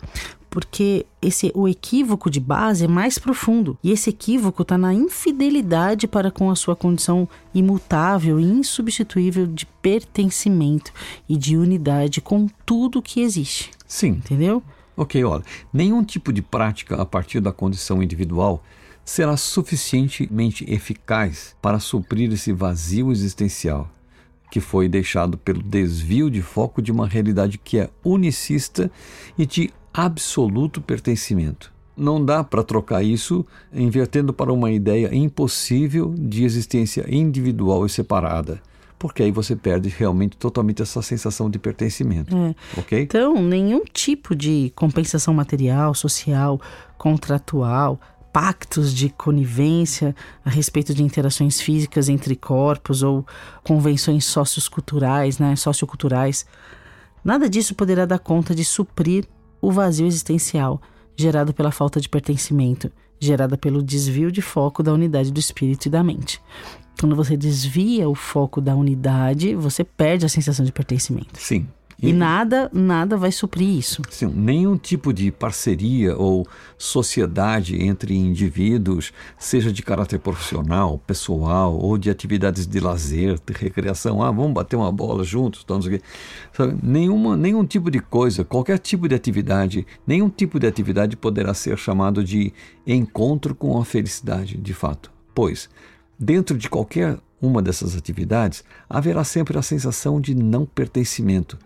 Porque 0.49 1.05
esse 1.21 1.51
o 1.53 1.67
equívoco 1.67 2.29
de 2.29 2.39
base 2.39 2.85
é 2.85 2.87
mais 2.87 3.19
profundo. 3.19 3.77
E 3.83 3.91
esse 3.91 4.09
equívoco 4.09 4.61
está 4.61 4.77
na 4.77 4.93
infidelidade 4.93 6.07
para 6.07 6.31
com 6.31 6.49
a 6.49 6.55
sua 6.55 6.75
condição 6.75 7.27
imutável 7.53 8.39
e 8.39 8.43
insubstituível 8.43 9.45
de 9.45 9.65
pertencimento 9.81 10.91
e 11.27 11.37
de 11.37 11.57
unidade 11.57 12.21
com 12.21 12.47
tudo 12.65 13.01
que 13.01 13.21
existe. 13.21 13.71
Sim, 13.85 14.09
Entendeu? 14.09 14.63
Ok, 14.97 15.23
olha, 15.23 15.43
nenhum 15.71 16.03
tipo 16.03 16.33
de 16.33 16.41
prática 16.41 16.99
a 16.99 17.05
partir 17.05 17.39
da 17.39 17.53
condição 17.53 18.01
individual 18.01 18.63
será 19.05 19.37
suficientemente 19.37 20.65
eficaz 20.67 21.55
para 21.61 21.79
suprir 21.79 22.33
esse 22.33 22.51
vazio 22.51 23.11
existencial 23.11 23.89
que 24.49 24.59
foi 24.59 24.87
deixado 24.87 25.37
pelo 25.37 25.61
desvio 25.61 26.29
de 26.29 26.41
foco 26.41 26.81
de 26.81 26.91
uma 26.91 27.07
realidade 27.07 27.57
que 27.57 27.77
é 27.77 27.89
unicista 28.03 28.89
e 29.37 29.45
de 29.45 29.69
absoluto 29.93 30.81
pertencimento. 30.81 31.71
Não 31.95 32.23
dá 32.23 32.43
para 32.43 32.63
trocar 32.63 33.03
isso 33.03 33.45
invertendo 33.73 34.31
para 34.31 34.53
uma 34.53 34.71
ideia 34.71 35.13
impossível 35.13 36.13
de 36.17 36.43
existência 36.43 37.05
individual 37.09 37.85
e 37.85 37.89
separada, 37.89 38.61
porque 38.99 39.23
aí 39.23 39.31
você 39.31 39.55
perde 39.55 39.89
realmente 39.89 40.35
totalmente 40.37 40.81
essa 40.81 41.01
sensação 41.01 41.49
de 41.49 41.59
pertencimento, 41.59 42.35
É. 42.35 42.55
ok? 42.79 43.01
Então, 43.03 43.41
nenhum 43.41 43.83
tipo 43.85 44.35
de 44.35 44.71
compensação 44.75 45.33
material, 45.33 45.93
social, 45.93 46.59
contratual, 46.97 47.99
pactos 48.33 48.93
de 48.93 49.09
conivência 49.09 50.15
a 50.45 50.49
respeito 50.49 50.93
de 50.93 51.03
interações 51.03 51.59
físicas 51.61 52.09
entre 52.09 52.35
corpos 52.35 53.01
ou 53.01 53.25
convenções 53.63 54.25
socioculturais, 54.25 55.39
né, 55.39 55.55
socioculturais, 55.55 56.45
nada 57.23 57.49
disso 57.49 57.73
poderá 57.73 58.05
dar 58.05 58.19
conta 58.19 58.53
de 58.53 58.63
suprir 58.63 59.25
o 59.61 59.71
vazio 59.71 60.05
existencial 60.05 60.81
gerado 61.17 61.53
pela 61.53 61.71
falta 61.71 61.99
de 61.99 62.07
pertencimento, 62.07 62.91
gerada 63.19 63.57
pelo 63.57 63.81
desvio 63.81 64.31
de 64.31 64.41
foco 64.41 64.83
da 64.83 64.93
unidade 64.93 65.31
do 65.33 65.39
espírito 65.39 65.87
e 65.87 65.89
da 65.89 66.03
mente. 66.03 66.39
Quando 66.99 67.15
você 67.15 67.35
desvia 67.35 68.07
o 68.07 68.15
foco 68.15 68.61
da 68.61 68.75
unidade, 68.75 69.55
você 69.55 69.83
perde 69.83 70.25
a 70.25 70.29
sensação 70.29 70.63
de 70.63 70.71
pertencimento. 70.71 71.39
Sim. 71.39 71.67
E 71.99 72.13
nada, 72.13 72.69
nada 72.71 73.17
vai 73.17 73.31
suprir 73.31 73.67
isso. 73.67 74.03
Sim, 74.11 74.27
nenhum 74.27 74.77
tipo 74.77 75.11
de 75.11 75.31
parceria 75.31 76.15
ou 76.15 76.45
sociedade 76.77 77.75
entre 77.83 78.15
indivíduos, 78.15 79.11
seja 79.35 79.73
de 79.73 79.81
caráter 79.81 80.19
profissional, 80.19 80.99
pessoal 81.07 81.75
ou 81.75 81.97
de 81.97 82.11
atividades 82.11 82.67
de 82.67 82.79
lazer, 82.79 83.39
de 83.43 83.51
recreação, 83.51 84.21
ah, 84.21 84.29
vamos 84.29 84.53
bater 84.53 84.75
uma 84.75 84.91
bola 84.91 85.23
juntos, 85.23 85.61
então. 85.63 85.79
Sabe? 86.53 86.77
Nenhuma, 86.83 87.35
nenhum 87.35 87.65
tipo 87.65 87.89
de 87.89 87.99
coisa, 87.99 88.43
qualquer 88.43 88.77
tipo 88.77 89.07
de 89.07 89.15
atividade, 89.15 89.85
nenhum 90.05 90.29
tipo 90.29 90.59
de 90.59 90.67
atividade 90.67 91.17
poderá 91.17 91.51
ser 91.55 91.79
chamado 91.79 92.23
de 92.23 92.53
encontro 92.85 93.55
com 93.55 93.75
a 93.79 93.83
felicidade, 93.83 94.55
de 94.55 94.73
fato. 94.73 95.11
Pois, 95.33 95.67
dentro 96.19 96.55
de 96.55 96.69
qualquer 96.69 97.17
uma 97.41 97.59
dessas 97.59 97.95
atividades, 97.95 98.63
haverá 98.87 99.23
sempre 99.23 99.57
a 99.57 99.63
sensação 99.63 100.21
de 100.21 100.35
não 100.35 100.63
pertencimento 100.63 101.57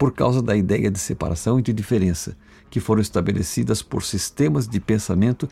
por 0.00 0.14
causa 0.14 0.40
da 0.40 0.56
ideia 0.56 0.90
de 0.90 0.98
separação 0.98 1.58
e 1.58 1.62
de 1.62 1.74
diferença, 1.74 2.34
que 2.70 2.80
foram 2.80 3.02
estabelecidas 3.02 3.82
por 3.82 4.02
sistemas 4.02 4.66
de 4.66 4.80
pensamento 4.80 5.46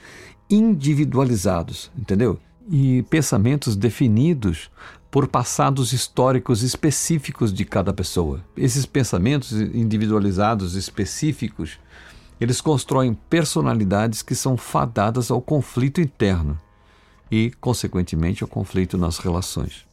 individualizados, 0.49 1.90
entendeu? 1.95 2.40
E 2.71 3.02
pensamentos 3.11 3.76
definidos 3.76 4.71
por 5.11 5.28
passados 5.28 5.93
históricos 5.93 6.62
específicos 6.62 7.52
de 7.52 7.62
cada 7.67 7.93
pessoa. 7.93 8.43
Esses 8.57 8.87
pensamentos 8.87 9.52
individualizados 9.52 10.76
específicos, 10.76 11.78
eles 12.40 12.62
constroem 12.62 13.12
personalidades 13.28 14.23
que 14.23 14.35
são 14.35 14.57
fadadas 14.57 15.31
ao 15.31 15.43
conflito 15.43 16.00
interno 16.00 16.59
e, 17.31 17.52
consequentemente, 17.61 18.43
ao 18.43 18.49
conflito 18.49 18.97
nas 18.97 19.19
relações. 19.19 19.87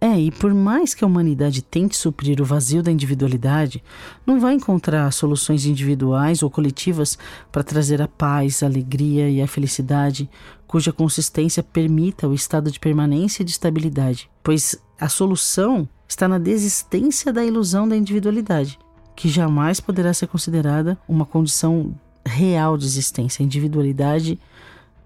É, 0.00 0.18
e 0.18 0.30
por 0.30 0.54
mais 0.54 0.94
que 0.94 1.04
a 1.04 1.06
humanidade 1.06 1.60
tente 1.60 1.94
suprir 1.94 2.40
o 2.40 2.44
vazio 2.44 2.82
da 2.82 2.90
individualidade, 2.90 3.84
não 4.26 4.40
vai 4.40 4.54
encontrar 4.54 5.12
soluções 5.12 5.66
individuais 5.66 6.42
ou 6.42 6.48
coletivas 6.48 7.18
para 7.52 7.62
trazer 7.62 8.00
a 8.00 8.08
paz, 8.08 8.62
a 8.62 8.66
alegria 8.66 9.28
e 9.28 9.42
a 9.42 9.46
felicidade, 9.46 10.30
cuja 10.66 10.90
consistência 10.90 11.62
permita 11.62 12.26
o 12.26 12.32
estado 12.32 12.70
de 12.70 12.80
permanência 12.80 13.42
e 13.42 13.44
de 13.44 13.50
estabilidade, 13.50 14.30
pois 14.42 14.80
a 14.98 15.08
solução 15.08 15.86
está 16.08 16.26
na 16.26 16.38
desistência 16.38 17.30
da 17.30 17.44
ilusão 17.44 17.86
da 17.86 17.96
individualidade, 17.96 18.78
que 19.14 19.28
jamais 19.28 19.80
poderá 19.80 20.14
ser 20.14 20.28
considerada 20.28 20.98
uma 21.06 21.26
condição 21.26 21.94
real 22.24 22.78
de 22.78 22.86
existência. 22.86 23.42
A 23.42 23.46
individualidade 23.46 24.38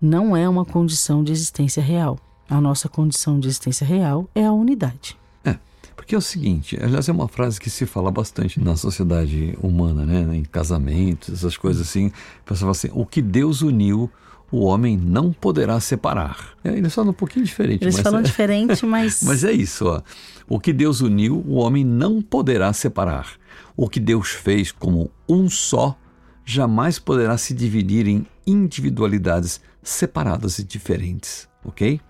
não 0.01 0.37
é 0.37 0.49
uma 0.49 0.65
condição 0.65 1.25
de 1.25 1.33
existência 1.33 1.83
real. 1.83 2.19
A 2.49 2.61
nossa 2.61 2.89
condição 2.89 3.41
de 3.41 3.49
existência 3.49 3.87
real 3.87 4.29
é 4.35 4.45
a 4.45 4.53
unidade. 4.53 5.17
É, 5.45 5.57
porque 5.97 6.15
é 6.15 6.19
o 6.19 6.23
seguinte, 6.23 6.79
aliás, 6.83 7.09
é 7.09 7.13
uma 7.13 7.29
frase 7.29 7.61
que 7.61 7.71
se 7.71 7.87
fala 7.87 8.11
bastante 8.11 8.61
na 8.61 8.77
sociedade 8.77 9.59
humana, 9.63 10.05
né? 10.05 10.37
Em 10.37 10.45
casamentos, 10.45 11.33
essas 11.33 11.57
coisas 11.57 11.89
assim. 11.89 12.09
O 12.09 12.45
pessoal 12.45 12.59
fala 12.59 12.71
assim: 12.73 12.91
o 12.93 13.07
que 13.07 13.23
Deus 13.23 13.63
uniu, 13.63 14.11
o 14.51 14.65
homem 14.65 14.97
não 14.97 15.33
poderá 15.33 15.81
separar. 15.81 16.55
É, 16.63 16.71
eles 16.71 16.95
falam 16.95 17.11
um 17.11 17.15
pouquinho 17.15 17.45
diferente. 17.45 17.83
Eles 17.83 17.95
mas 17.97 18.03
falam 18.03 18.21
é, 18.21 18.23
diferente, 18.23 18.85
mas. 18.87 19.23
Mas 19.23 19.43
é 19.43 19.53
isso, 19.53 19.87
ó. 19.87 20.03
O 20.49 20.61
que 20.61 20.73
Deus 20.73 21.01
uniu, 21.01 21.43
o 21.47 21.55
homem 21.55 21.85
não 21.85 22.21
poderá 22.21 22.73
separar. 22.73 23.33
O 23.77 23.89
que 23.89 23.99
Deus 23.99 24.29
fez 24.29 24.71
como 24.71 25.11
um 25.29 25.49
só, 25.49 25.99
jamais 26.45 26.99
poderá 26.99 27.39
se 27.39 27.55
dividir 27.55 28.07
em 28.07 28.27
individualidades 28.47 29.61
separadas 29.83 30.59
e 30.59 30.65
diferentes, 30.65 31.49
ok? 31.65 32.01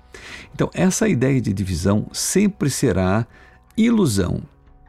Então, 0.54 0.70
essa 0.72 1.08
ideia 1.08 1.40
de 1.40 1.52
divisão 1.52 2.06
sempre 2.12 2.70
será 2.70 3.26
ilusão. 3.76 4.42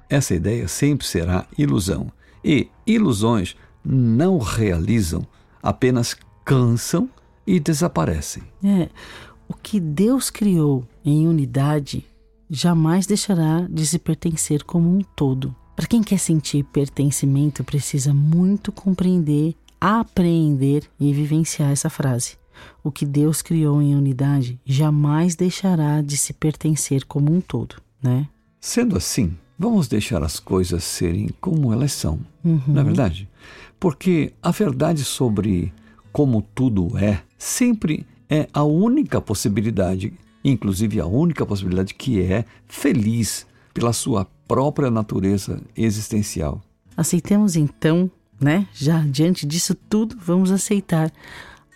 Essa 0.09 0.35
ideia 0.35 0.67
sempre 0.67 1.05
será 1.05 1.47
ilusão. 1.57 2.11
E 2.43 2.69
ilusões 2.85 3.55
não 3.83 4.37
realizam, 4.37 5.25
apenas 5.61 6.15
cansam 6.43 7.09
e 7.45 7.59
desaparecem. 7.59 8.43
É, 8.63 8.89
o 9.47 9.53
que 9.53 9.79
Deus 9.79 10.29
criou 10.29 10.87
em 11.03 11.27
unidade 11.27 12.05
jamais 12.49 13.05
deixará 13.05 13.67
de 13.69 13.85
se 13.85 13.99
pertencer 13.99 14.63
como 14.63 14.89
um 14.89 15.01
todo. 15.15 15.55
Para 15.75 15.87
quem 15.87 16.01
quer 16.01 16.19
sentir 16.19 16.63
pertencimento, 16.63 17.63
precisa 17.63 18.13
muito 18.13 18.71
compreender, 18.71 19.55
apreender 19.79 20.83
e 20.99 21.11
vivenciar 21.11 21.71
essa 21.71 21.89
frase. 21.89 22.37
O 22.83 22.91
que 22.91 23.05
Deus 23.05 23.41
criou 23.41 23.81
em 23.81 23.95
unidade 23.95 24.59
jamais 24.65 25.35
deixará 25.35 26.01
de 26.01 26.17
se 26.17 26.33
pertencer 26.33 27.05
como 27.05 27.31
um 27.33 27.41
todo, 27.41 27.75
né? 28.01 28.27
Sendo 28.59 28.97
assim, 28.97 29.35
vamos 29.57 29.87
deixar 29.87 30.23
as 30.23 30.39
coisas 30.39 30.83
serem 30.83 31.29
como 31.39 31.71
elas 31.73 31.91
são, 31.91 32.19
Uhum. 32.43 32.61
não 32.67 32.81
é 32.81 32.83
verdade? 32.83 33.29
Porque 33.79 34.33
a 34.41 34.51
verdade 34.51 35.03
sobre 35.03 35.73
como 36.11 36.41
tudo 36.53 36.97
é 36.97 37.21
sempre 37.37 38.05
é 38.29 38.47
a 38.53 38.63
única 38.63 39.19
possibilidade, 39.21 40.13
inclusive 40.43 40.99
a 40.99 41.05
única 41.05 41.45
possibilidade 41.45 41.93
que 41.93 42.21
é 42.21 42.45
feliz 42.67 43.45
pela 43.73 43.91
sua 43.93 44.25
própria 44.47 44.89
natureza 44.89 45.61
existencial. 45.75 46.61
Aceitemos 46.95 47.55
então, 47.55 48.09
né? 48.39 48.67
Já 48.73 48.99
diante 49.01 49.45
disso 49.45 49.75
tudo, 49.75 50.15
vamos 50.19 50.51
aceitar 50.51 51.11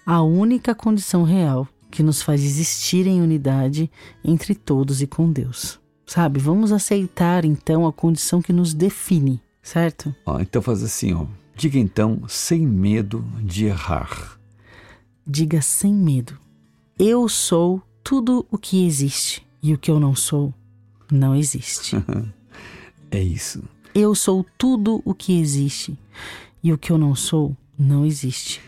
a 0.05 0.21
única 0.21 0.73
condição 0.73 1.23
real 1.23 1.67
que 1.91 2.03
nos 2.03 2.21
faz 2.21 2.43
existir 2.43 3.07
em 3.07 3.21
unidade 3.21 3.89
entre 4.23 4.53
todos 4.55 5.01
e 5.01 5.07
com 5.07 5.31
Deus. 5.31 5.79
Sabe? 6.05 6.39
Vamos 6.39 6.71
aceitar 6.71 7.45
então 7.45 7.85
a 7.85 7.93
condição 7.93 8.41
que 8.41 8.51
nos 8.51 8.73
define, 8.73 9.39
certo? 9.61 10.13
Ó, 10.25 10.39
então 10.39 10.61
faz 10.61 10.83
assim, 10.83 11.13
ó. 11.13 11.25
Diga 11.55 11.77
então 11.77 12.21
sem 12.27 12.65
medo 12.65 13.23
de 13.43 13.65
errar. 13.65 14.39
diga 15.27 15.61
sem 15.61 15.93
medo: 15.93 16.37
Eu 16.97 17.27
sou 17.27 17.81
tudo 18.03 18.45
o 18.49 18.57
que 18.57 18.85
existe 18.85 19.45
e 19.61 19.73
o 19.73 19.77
que 19.77 19.91
eu 19.91 19.99
não 19.99 20.15
sou 20.15 20.53
não 21.11 21.35
existe. 21.35 21.95
é 23.11 23.21
isso. 23.21 23.61
Eu 23.93 24.15
sou 24.15 24.45
tudo 24.57 25.01
o 25.03 25.13
que 25.13 25.39
existe 25.39 25.97
e 26.63 26.71
o 26.71 26.77
que 26.77 26.91
eu 26.91 26.97
não 26.97 27.13
sou 27.13 27.55
não 27.77 28.05
existe. 28.05 28.61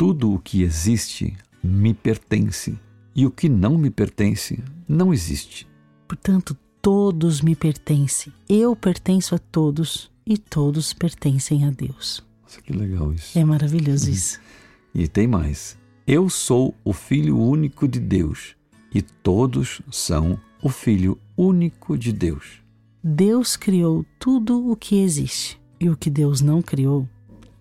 Tudo 0.00 0.32
o 0.32 0.38
que 0.38 0.62
existe 0.62 1.36
me 1.62 1.92
pertence 1.92 2.74
e 3.14 3.26
o 3.26 3.30
que 3.30 3.50
não 3.50 3.76
me 3.76 3.90
pertence 3.90 4.58
não 4.88 5.12
existe. 5.12 5.68
Portanto, 6.08 6.56
todos 6.80 7.42
me 7.42 7.54
pertencem. 7.54 8.32
Eu 8.48 8.74
pertenço 8.74 9.34
a 9.34 9.38
todos 9.38 10.10
e 10.24 10.38
todos 10.38 10.94
pertencem 10.94 11.66
a 11.66 11.70
Deus. 11.70 12.24
Nossa, 12.42 12.62
que 12.62 12.72
legal 12.72 13.12
isso. 13.12 13.38
É 13.38 13.44
maravilhoso 13.44 14.10
isso. 14.10 14.40
E 14.94 15.06
tem 15.06 15.26
mais. 15.26 15.76
Eu 16.06 16.30
sou 16.30 16.74
o 16.82 16.94
Filho 16.94 17.38
único 17.38 17.86
de 17.86 18.00
Deus 18.00 18.56
e 18.94 19.02
todos 19.02 19.82
são 19.90 20.40
o 20.62 20.70
Filho 20.70 21.18
único 21.36 21.98
de 21.98 22.10
Deus. 22.10 22.62
Deus 23.04 23.54
criou 23.54 24.06
tudo 24.18 24.66
o 24.70 24.74
que 24.76 24.96
existe 25.02 25.60
e 25.78 25.90
o 25.90 25.96
que 25.96 26.08
Deus 26.08 26.40
não 26.40 26.62
criou 26.62 27.06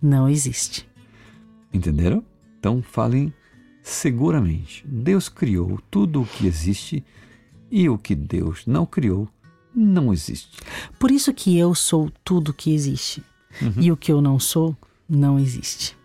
não 0.02 0.30
existe. 0.30 0.88
Entenderam? 1.74 2.29
Então 2.60 2.84
falem 2.84 3.34
seguramente. 3.82 4.86
Deus 4.86 5.30
criou 5.30 5.80
tudo 5.90 6.22
o 6.22 6.26
que 6.26 6.46
existe 6.46 7.04
e 7.72 7.88
o 7.88 7.98
que 7.98 8.14
Deus 8.14 8.68
não 8.68 8.86
criou 8.86 9.28
não 9.74 10.12
existe. 10.12 10.58
Por 11.00 11.10
isso 11.12 11.34
que 11.34 11.58
eu 11.58 11.74
sou 11.74 12.12
tudo 12.24 12.50
o 12.50 12.54
que 12.54 12.74
existe 12.74 13.24
uhum. 13.62 13.74
e 13.78 13.92
o 13.92 13.98
que 13.98 14.12
eu 14.12 14.22
não 14.22 14.40
sou 14.40 14.76
não 15.08 15.40
existe. 15.40 15.98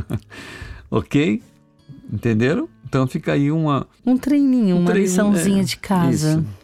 ok? 0.90 1.42
Entenderam? 2.10 2.68
Então 2.84 3.06
fica 3.06 3.32
aí 3.32 3.52
uma. 3.52 3.86
Um 4.06 4.16
treininho, 4.16 4.76
um 4.76 4.80
uma 4.80 4.90
treino, 4.90 5.06
liçãozinha 5.06 5.60
é, 5.60 5.64
de 5.64 5.76
casa. 5.76 6.40
Isso. 6.40 6.57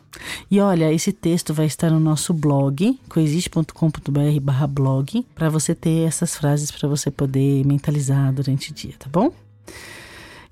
E 0.51 0.61
olha, 0.61 0.93
esse 0.93 1.13
texto 1.13 1.55
vai 1.55 1.67
estar 1.67 1.91
no 1.91 1.99
nosso 1.99 2.33
blog, 2.33 2.99
coexiste.com.br 3.09 4.41
barra 4.43 4.67
blog, 4.67 5.25
para 5.35 5.49
você 5.49 5.75
ter 5.75 6.07
essas 6.07 6.37
frases 6.37 6.71
para 6.71 6.89
você 6.89 7.11
poder 7.11 7.65
mentalizar 7.67 8.33
durante 8.33 8.71
o 8.71 8.75
dia, 8.75 8.95
tá 8.99 9.09
bom? 9.11 9.33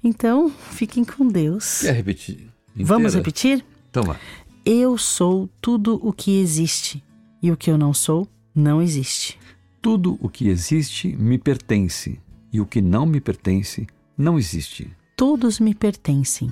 Então, 0.03 0.51
fiquem 0.51 1.05
com 1.05 1.29
Deus. 1.29 1.81
Quer 1.83 1.95
repetir? 1.95 2.49
Inteira? 2.71 2.87
Vamos 2.87 3.15
repetir? 3.15 3.65
Então 3.91 4.03
vai. 4.03 4.19
Eu 4.65 4.97
sou 4.97 5.49
tudo 5.61 6.01
o 6.03 6.13
que 6.13 6.41
existe, 6.41 7.03
e 7.43 7.51
o 7.51 7.57
que 7.57 7.71
eu 7.71 7.77
não 7.77 7.93
sou, 7.93 8.29
não 8.55 8.81
existe. 8.81 9.39
Tudo 9.81 10.19
o 10.21 10.29
que 10.29 10.49
existe 10.49 11.09
me 11.17 11.39
pertence, 11.39 12.21
e 12.53 12.61
o 12.61 12.67
que 12.67 12.81
não 12.81 13.05
me 13.05 13.21
pertence, 13.21 13.87
não 14.17 14.39
existe. 14.39 14.91
Todos 15.17 15.61
me 15.61 15.75
pertencem. 15.75 16.51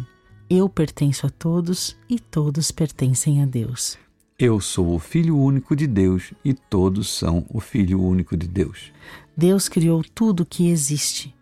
Eu 0.53 0.69
pertenço 0.69 1.29
a 1.29 1.31
todos 1.31 1.97
e 2.09 2.19
todos 2.19 2.73
pertencem 2.73 3.41
a 3.41 3.47
Deus. 3.47 3.97
Eu 4.37 4.61
sou 4.61 4.97
o 4.97 4.99
Filho 4.99 5.39
único 5.39 5.77
de 5.77 5.87
Deus 5.87 6.35
e 6.45 6.53
todos 6.53 7.09
são 7.09 7.47
o 7.49 7.61
Filho 7.61 8.03
único 8.03 8.37
de 8.37 8.49
Deus. 8.49 8.93
Deus 9.37 9.69
criou 9.69 10.03
tudo 10.03 10.41
o 10.41 10.45
que 10.45 10.69
existe 10.69 11.33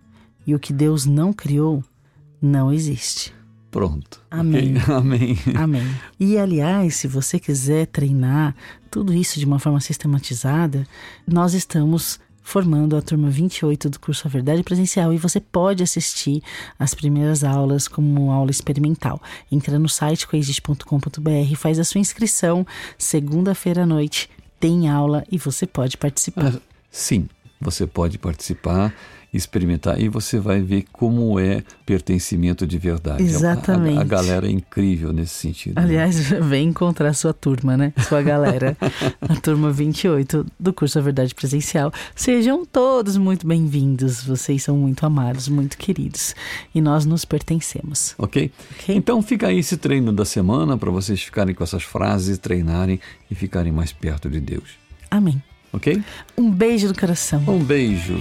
e 0.47 0.55
o 0.55 0.59
que 0.59 0.75
Deus 0.75 1.07
não 1.07 1.33
criou 1.33 1.83
não 2.39 2.71
existe. 2.71 3.33
Pronto. 3.71 4.21
Amém. 4.31 4.77
Okay? 4.77 4.93
Amém. 4.95 5.39
Amém. 5.57 5.97
E 6.21 6.37
aliás, 6.37 6.97
se 6.97 7.09
você 7.09 7.41
quiser 7.41 7.87
treinar 7.87 8.55
tudo 8.91 9.15
isso 9.15 9.39
de 9.39 9.47
uma 9.47 9.59
forma 9.59 9.81
sistematizada, 9.81 10.87
nós 11.27 11.55
estamos 11.55 12.21
formando 12.49 12.97
a 12.97 13.03
turma 13.03 13.29
28 13.29 13.91
do 13.91 14.01
curso 14.01 14.27
A 14.27 14.31
Verdade 14.31 14.63
Presencial 14.63 15.13
e 15.13 15.19
você 15.19 15.39
pode 15.39 15.83
assistir 15.83 16.43
as 16.79 16.95
primeiras 16.95 17.45
aulas 17.45 17.87
como 17.87 18.31
aula 18.31 18.51
experimental. 18.51 19.21
Entra 19.53 19.79
no 19.79 19.87
site 19.87 20.27
coexiste.com.br, 20.27 21.57
faz 21.59 21.79
a 21.79 21.85
sua 21.85 22.01
inscrição, 22.01 22.67
segunda-feira 22.97 23.83
à 23.83 23.87
noite 23.87 24.31
tem 24.59 24.89
aula 24.89 25.25
e 25.31 25.37
você 25.37 25.67
pode 25.67 25.99
participar. 25.99 26.55
Ah, 26.57 26.61
sim, 26.91 27.29
você 27.61 27.87
pode 27.87 28.17
participar 28.17 28.95
experimentar 29.33 30.01
e 30.01 30.09
você 30.09 30.39
vai 30.39 30.61
ver 30.61 30.85
como 30.91 31.39
é 31.39 31.63
pertencimento 31.85 32.67
de 32.67 32.79
verdade. 32.79 33.23
Exatamente. 33.23 33.97
A, 33.97 34.01
a, 34.01 34.03
a 34.03 34.07
galera 34.07 34.47
é 34.47 34.51
incrível 34.51 35.13
nesse 35.13 35.35
sentido. 35.35 35.75
Né? 35.77 35.83
Aliás, 35.83 36.31
né? 36.31 36.41
vem 36.43 36.69
encontrar 36.69 37.13
sua 37.13 37.33
turma, 37.33 37.77
né? 37.77 37.93
Sua 38.09 38.23
galera. 38.23 38.77
a 39.21 39.37
turma 39.37 39.71
28 39.71 40.47
do 40.59 40.73
curso 40.73 40.99
A 40.99 41.03
Verdade 41.03 41.35
Presencial. 41.35 41.93
Sejam 42.15 42.65
todos 42.65 43.17
muito 43.17 43.47
bem-vindos. 43.47 44.25
Vocês 44.25 44.63
são 44.63 44.77
muito 44.77 45.05
amados, 45.05 45.49
muito 45.49 45.77
queridos. 45.77 46.35
E 46.75 46.81
nós 46.81 47.05
nos 47.05 47.25
pertencemos. 47.25 48.15
Ok? 48.19 48.51
okay? 48.73 48.97
Então 48.97 49.21
fica 49.23 49.49
aí 49.49 49.59
esse 49.59 49.77
treino 49.77 50.13
da 50.13 50.25
semana 50.25 50.79
para 50.79 50.91
vocês 50.91 51.23
ficarem 51.23 51.55
com 51.55 51.63
essas 51.63 51.83
frases, 51.83 52.39
treinarem 52.39 52.99
e 53.31 53.35
ficarem 53.35 53.73
mais 53.73 53.93
perto 53.93 54.31
de 54.31 54.41
Deus. 54.41 54.71
Amém. 55.11 55.43
Ok? 55.73 56.03
Um 56.37 56.51
beijo 56.51 56.89
do 56.89 56.99
coração. 56.99 57.43
Um 57.47 57.63
beijo. 57.63 58.17